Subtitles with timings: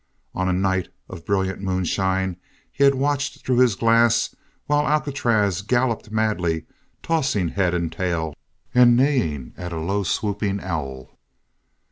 [0.33, 2.37] On a night of brilliant moonshine,
[2.71, 4.35] he had watched through his glass
[4.65, 6.65] while Alcatraz galloped madly,
[7.03, 8.33] tossing head and tail,
[8.73, 11.19] and neighing at a low swooping owl.